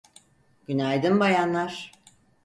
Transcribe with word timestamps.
Günaydın 0.67 1.19
bayanlar. 1.19 1.91